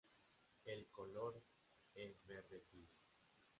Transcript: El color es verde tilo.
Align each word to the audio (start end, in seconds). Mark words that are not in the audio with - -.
El 0.65 0.87
color 0.89 1.43
es 1.93 2.25
verde 2.25 2.61
tilo. 2.71 2.89